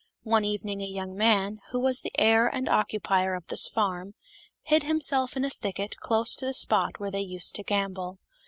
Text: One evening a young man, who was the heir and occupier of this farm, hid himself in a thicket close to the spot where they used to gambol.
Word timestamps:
One 0.23 0.43
evening 0.43 0.81
a 0.81 0.87
young 0.87 1.15
man, 1.15 1.59
who 1.69 1.79
was 1.79 2.01
the 2.01 2.09
heir 2.17 2.47
and 2.47 2.67
occupier 2.67 3.35
of 3.35 3.45
this 3.49 3.67
farm, 3.69 4.15
hid 4.63 4.81
himself 4.81 5.37
in 5.37 5.45
a 5.45 5.51
thicket 5.51 5.97
close 5.97 6.33
to 6.37 6.45
the 6.47 6.55
spot 6.55 6.99
where 6.99 7.11
they 7.11 7.21
used 7.21 7.53
to 7.57 7.63
gambol. 7.63 8.17